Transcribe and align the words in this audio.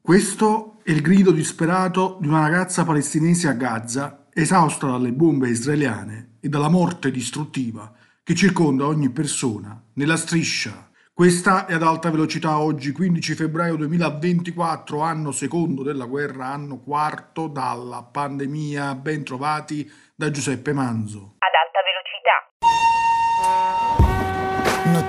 Questo 0.00 0.78
è 0.82 0.90
il 0.90 1.00
grido 1.00 1.30
disperato 1.30 2.18
di 2.20 2.28
una 2.28 2.40
ragazza 2.40 2.84
palestinese 2.84 3.48
a 3.48 3.52
Gaza, 3.52 4.26
esausta 4.32 4.88
dalle 4.88 5.12
bombe 5.12 5.48
israeliane 5.48 6.36
e 6.40 6.48
dalla 6.48 6.68
morte 6.68 7.10
distruttiva 7.10 7.92
che 8.22 8.34
circonda 8.34 8.86
ogni 8.86 9.10
persona 9.10 9.80
nella 9.94 10.16
striscia 10.16 10.90
questa 11.14 11.66
è 11.66 11.74
ad 11.74 11.82
alta 11.82 12.10
velocità 12.10 12.58
oggi 12.58 12.90
15 12.90 13.34
febbraio 13.34 13.76
2024, 13.76 15.02
anno 15.02 15.30
secondo 15.30 15.82
della 15.82 16.06
guerra, 16.06 16.46
anno 16.46 16.78
quarto 16.78 17.48
dalla 17.48 18.02
pandemia. 18.02 18.94
Ben 18.94 19.22
trovati 19.22 19.88
da 20.14 20.30
Giuseppe 20.30 20.72
Manzo. 20.72 21.36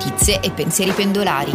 Notizie 0.03 0.41
e 0.41 0.51
pensieri 0.51 0.91
pendolari. 0.91 1.51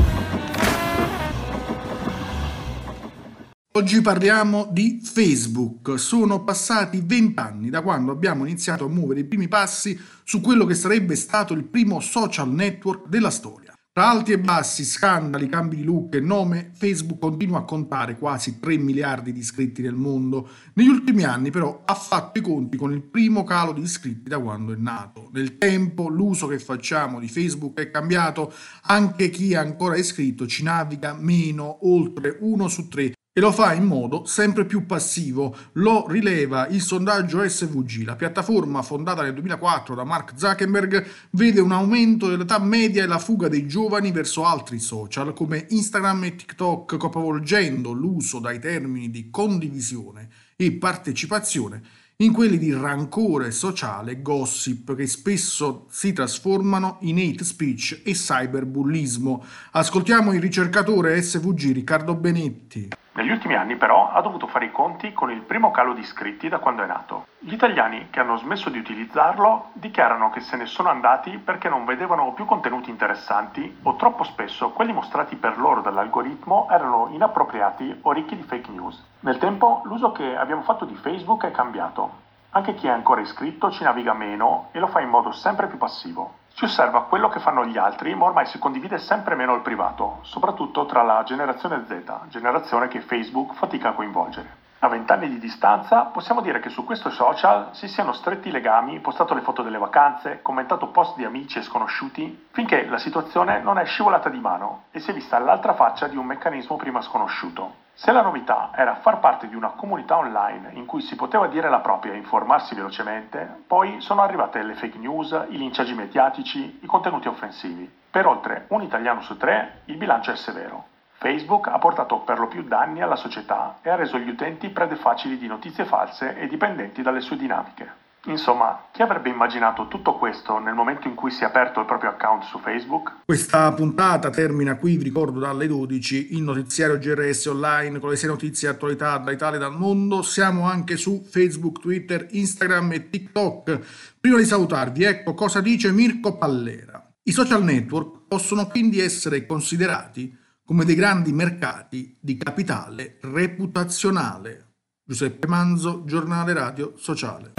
Oggi 3.73 4.01
parliamo 4.01 4.71
di 4.73 5.03
Facebook. 5.03 5.99
Sono 5.99 6.45
passati 6.45 7.03
vent'anni 7.05 7.69
da 7.69 7.83
quando 7.83 8.11
abbiamo 8.11 8.47
iniziato 8.47 8.87
a 8.87 8.89
muovere 8.89 9.21
i 9.21 9.25
primi 9.25 9.49
passi 9.49 10.01
su 10.25 10.41
quello 10.41 10.65
che 10.65 10.75
sarebbe 10.75 11.15
stato 11.15 11.53
il 11.53 11.65
primo 11.65 12.01
social 12.01 12.51
network 12.51 13.07
della 13.09 13.31
storia. 13.31 13.68
Tra 13.99 14.11
alti 14.11 14.31
e 14.31 14.39
bassi, 14.39 14.85
scandali, 14.85 15.49
cambi 15.49 15.75
di 15.75 15.83
look 15.83 16.15
e 16.15 16.21
nome, 16.21 16.71
Facebook 16.73 17.19
continua 17.19 17.59
a 17.59 17.65
contare 17.65 18.17
quasi 18.17 18.61
3 18.61 18.79
miliardi 18.79 19.33
di 19.33 19.41
iscritti 19.41 19.83
nel 19.83 19.97
mondo. 19.97 20.49
Negli 20.75 20.87
ultimi 20.87 21.25
anni 21.25 21.51
però 21.51 21.83
ha 21.85 21.95
fatto 21.95 22.39
i 22.39 22.43
conti 22.43 22.77
con 22.77 22.93
il 22.93 23.03
primo 23.03 23.43
calo 23.43 23.73
di 23.73 23.81
iscritti 23.81 24.29
da 24.29 24.39
quando 24.39 24.73
è 24.73 24.77
nato. 24.77 25.31
Nel 25.33 25.59
tempo 25.59 26.07
l'uso 26.09 26.47
che 26.47 26.61
facciamo 26.61 27.19
di 27.19 27.27
Facebook 27.27 27.77
è 27.81 27.91
cambiato, 27.91 28.53
anche 28.83 29.31
chi 29.31 29.55
è 29.55 29.57
ancora 29.57 29.97
iscritto 29.97 30.47
ci 30.47 30.63
naviga 30.63 31.17
meno, 31.19 31.79
oltre 31.83 32.37
uno 32.39 32.69
su 32.69 32.87
tre 32.87 33.15
e 33.39 33.41
lo 33.41 33.53
fa 33.53 33.73
in 33.73 33.85
modo 33.85 34.25
sempre 34.27 34.65
più 34.65 34.85
passivo. 34.85 35.57
Lo 35.75 36.07
rileva 36.09 36.67
il 36.67 36.83
sondaggio 36.83 37.49
SVG. 37.49 38.03
La 38.05 38.17
piattaforma 38.17 38.83
fondata 38.83 39.23
nel 39.23 39.33
2004 39.35 39.95
da 39.95 40.03
Mark 40.03 40.33
Zuckerberg 40.35 41.07
vede 41.31 41.61
un 41.61 41.71
aumento 41.71 42.27
dell'età 42.27 42.59
media 42.59 43.05
e 43.05 43.07
la 43.07 43.21
fuga 43.21 43.47
dei 43.47 43.69
giovani 43.69 44.11
verso 44.11 44.45
altri 44.45 44.81
social 44.81 45.35
come 45.35 45.67
Instagram 45.69 46.25
e 46.25 46.35
TikTok, 46.35 46.97
capovolgendo 46.97 47.93
l'uso 47.93 48.41
dai 48.41 48.59
termini 48.59 49.09
di 49.09 49.31
condivisione 49.31 50.29
e 50.57 50.73
partecipazione 50.73 51.83
in 52.17 52.33
quelli 52.33 52.59
di 52.59 52.73
rancore 52.73 53.53
sociale 53.53 54.11
e 54.11 54.21
gossip 54.21 54.97
che 54.97 55.07
spesso 55.07 55.87
si 55.91 56.13
trasformano 56.13 56.97
in 57.03 57.19
hate 57.19 57.45
speech 57.45 58.01
e 58.05 58.15
cyberbullismo. 58.15 59.45
Ascoltiamo 59.71 60.33
il 60.33 60.41
ricercatore 60.41 61.23
SVG 61.23 61.71
Riccardo 61.75 62.17
Benetti. 62.17 62.89
Negli 63.19 63.33
ultimi 63.33 63.57
anni 63.57 63.75
però 63.75 64.13
ha 64.13 64.21
dovuto 64.21 64.47
fare 64.47 64.67
i 64.67 64.71
conti 64.71 65.13
con 65.13 65.33
il 65.33 65.41
primo 65.41 65.73
calo 65.73 65.93
di 65.93 66.03
iscritti 66.03 66.49
da 66.49 66.61
quando 66.61 66.85
è 66.85 66.87
nato. 66.87 67.27
Gli 67.41 67.53
italiani 67.53 68.11
che 68.11 68.21
hanno 68.21 68.37
smesso 68.37 68.71
di 68.71 68.79
utilizzarlo 68.79 69.71
dichiarano 69.73 70.31
che 70.31 70.39
se 70.39 70.57
ne 70.57 70.67
sono 70.67 70.89
andati 70.89 71.37
perché 71.39 71.69
non 71.69 71.85
vedevano 71.85 72.33
più 72.33 72.45
contenuti 72.45 72.91
interessanti 72.91 73.81
o 73.83 73.97
troppo 73.97 74.23
spesso 74.23 74.71
quelli 74.71 74.93
mostrati 74.93 75.35
per 75.35 75.59
loro 75.59 75.81
dall'algoritmo 75.81 76.69
erano 76.71 77.09
inappropriati 77.11 77.99
o 78.03 78.13
ricchi 78.13 78.37
di 78.37 78.45
fake 78.45 78.71
news. 78.71 79.05
Nel 79.23 79.39
tempo 79.39 79.81
l'uso 79.87 80.13
che 80.13 80.37
abbiamo 80.37 80.63
fatto 80.63 80.85
di 80.85 80.95
Facebook 80.95 81.45
è 81.45 81.51
cambiato. 81.51 82.27
Anche 82.51 82.75
chi 82.75 82.87
è 82.87 82.91
ancora 82.91 83.21
iscritto 83.21 83.73
ci 83.73 83.83
naviga 83.83 84.13
meno 84.13 84.69
e 84.71 84.79
lo 84.79 84.87
fa 84.87 85.01
in 85.01 85.09
modo 85.09 85.33
sempre 85.33 85.67
più 85.67 85.77
passivo. 85.77 86.38
Si 86.59 86.65
osserva 86.65 87.05
quello 87.05 87.29
che 87.29 87.39
fanno 87.39 87.65
gli 87.65 87.79
altri, 87.79 88.17
ma 88.17 88.25
ormai 88.25 88.45
si 88.47 88.59
condivide 88.59 88.99
sempre 88.99 89.37
meno 89.37 89.55
il 89.55 89.61
privato, 89.61 90.19
soprattutto 90.23 90.87
tra 90.87 91.05
la 91.05 91.23
generazione 91.23 91.85
Z, 91.87 92.27
generazione 92.31 92.89
che 92.89 93.01
Facebook 93.01 93.55
fatica 93.55 93.91
a 93.91 93.93
coinvolgere. 93.93 94.67
A 94.81 94.87
vent'anni 94.87 95.29
di 95.29 95.41
distanza 95.41 96.03
possiamo 96.05 96.41
dire 96.41 96.61
che 96.61 96.69
su 96.69 96.85
questo 96.85 97.11
social 97.11 97.71
si 97.73 97.89
siano 97.89 98.13
stretti 98.13 98.53
legami, 98.53 99.01
postato 99.01 99.35
le 99.35 99.41
foto 99.41 99.63
delle 99.63 99.77
vacanze, 99.77 100.41
commentato 100.41 100.87
post 100.89 101.17
di 101.17 101.25
amici 101.25 101.59
e 101.59 101.63
sconosciuti, 101.63 102.47
finché 102.53 102.87
la 102.87 102.99
situazione 102.99 103.59
non 103.61 103.79
è 103.79 103.85
scivolata 103.85 104.29
di 104.29 104.39
mano 104.39 104.85
e 104.93 105.01
si 105.01 105.11
è 105.11 105.15
vista 105.15 105.37
l'altra 105.41 105.75
faccia 105.75 106.07
di 106.07 106.17
un 106.17 106.27
meccanismo 106.27 106.77
prima 106.77 107.01
sconosciuto. 107.01 107.87
Se 107.95 108.13
la 108.13 108.23
novità 108.23 108.71
era 108.73 108.95
far 109.01 109.19
parte 109.19 109.49
di 109.49 109.57
una 109.57 109.71
comunità 109.71 110.17
online 110.17 110.71
in 110.75 110.87
cui 110.87 111.01
si 111.01 111.17
poteva 111.17 111.49
dire 111.49 111.69
la 111.69 111.81
propria 111.81 112.13
e 112.13 112.17
informarsi 112.17 112.77
velocemente, 112.77 113.65
poi 113.67 114.01
sono 114.01 114.23
arrivate 114.23 114.63
le 114.63 114.75
fake 114.75 114.99
news, 114.99 115.33
i 115.49 115.59
linciaggi 115.59 115.95
mediatici, 115.95 116.79
i 116.81 116.87
contenuti 116.87 117.27
offensivi. 117.27 117.93
Per 118.09 118.25
oltre 118.25 118.67
un 118.69 118.83
italiano 118.83 119.23
su 119.23 119.37
tre 119.37 119.81
il 119.87 119.97
bilancio 119.97 120.31
è 120.31 120.37
severo. 120.37 120.97
Facebook 121.19 121.67
ha 121.67 121.79
portato 121.79 122.21
per 122.21 122.39
lo 122.39 122.47
più 122.47 122.63
danni 122.63 123.03
alla 123.03 123.17
società 123.17 123.81
e 123.83 123.91
ha 123.91 123.97
reso 123.97 124.19
gli 124.19 124.29
utenti 124.29 124.69
prede 124.69 124.95
facili 124.95 125.37
di 125.37 125.49
notizie 125.49 125.85
false 125.85 126.39
e 126.39 126.47
dipendenti 126.47 127.03
dalle 127.03 127.21
sue 127.21 127.37
dinamiche. 127.37 128.07
Insomma, 128.27 128.87
chi 128.93 129.03
avrebbe 129.03 129.29
immaginato 129.29 129.89
tutto 129.89 130.17
questo 130.17 130.59
nel 130.59 130.75
momento 130.75 131.09
in 131.09 131.15
cui 131.15 131.33
si 131.33 131.43
è 131.43 131.47
aperto 131.47 131.81
il 131.81 131.87
proprio 131.87 132.11
account 132.11 132.45
su 132.45 132.59
Facebook? 132.61 133.25
Questa 133.25 133.73
puntata 133.73 134.31
termina 134.31 134.77
qui, 134.77 134.97
vi 134.97 135.05
ricordo, 135.05 135.41
dalle 135.41 135.67
12 135.67 136.35
il 136.35 136.43
notiziario 136.43 136.99
GRS 136.99 137.47
online 137.47 137.99
con 137.99 138.11
le 138.11 138.17
6 138.17 138.29
notizie 138.29 138.69
e 138.69 138.71
attualità 138.73 139.19
dall'Italia 139.19 139.57
e 139.57 139.61
dal 139.61 139.77
mondo. 139.77 140.23
Siamo 140.23 140.69
anche 140.69 140.97
su 140.97 141.25
Facebook, 141.29 141.81
Twitter, 141.81 142.29
Instagram 142.31 142.93
e 142.93 143.11
TikTok. 143.11 144.17
Prima 144.21 144.37
di 144.37 144.45
salutarvi, 144.45 145.03
ecco 145.03 145.35
cosa 145.35 145.61
dice 145.61 145.91
Mirko 145.91 146.37
Pallera. 146.37 147.05
I 147.25 147.33
social 147.33 147.65
network 147.65 148.27
possono 148.29 148.67
quindi 148.67 149.01
essere 149.01 149.47
considerati 149.47 150.47
come 150.69 150.85
dei 150.85 150.97
grandi 150.97 151.33
mercati 151.33 152.15
di 152.21 152.37
capitale 152.37 153.17
reputazionale. 153.23 154.75
Giuseppe 155.03 155.47
Manzo, 155.47 156.05
giornale 156.05 156.53
radio 156.53 156.93
sociale. 156.95 157.55